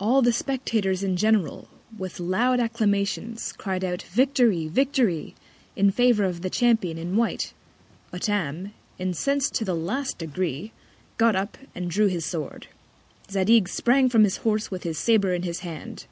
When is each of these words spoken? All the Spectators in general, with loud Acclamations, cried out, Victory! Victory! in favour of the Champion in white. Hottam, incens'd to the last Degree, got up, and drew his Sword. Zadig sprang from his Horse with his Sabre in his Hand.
All 0.00 0.20
the 0.20 0.32
Spectators 0.32 1.04
in 1.04 1.16
general, 1.16 1.68
with 1.96 2.18
loud 2.18 2.58
Acclamations, 2.58 3.52
cried 3.52 3.84
out, 3.84 4.02
Victory! 4.02 4.66
Victory! 4.66 5.36
in 5.76 5.92
favour 5.92 6.24
of 6.24 6.40
the 6.42 6.50
Champion 6.50 6.98
in 6.98 7.14
white. 7.16 7.52
Hottam, 8.10 8.72
incens'd 8.98 9.54
to 9.54 9.64
the 9.64 9.76
last 9.76 10.18
Degree, 10.18 10.72
got 11.18 11.36
up, 11.36 11.56
and 11.72 11.88
drew 11.88 12.08
his 12.08 12.24
Sword. 12.24 12.66
Zadig 13.30 13.68
sprang 13.68 14.08
from 14.08 14.24
his 14.24 14.38
Horse 14.38 14.72
with 14.72 14.82
his 14.82 14.98
Sabre 14.98 15.34
in 15.34 15.44
his 15.44 15.60
Hand. 15.60 16.06